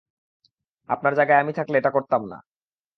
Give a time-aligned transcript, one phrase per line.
[0.89, 2.37] আপনার জায়গায় আমি থাকলে এটা করতাম না।